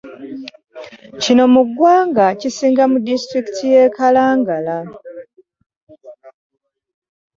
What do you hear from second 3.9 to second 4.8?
Kalangala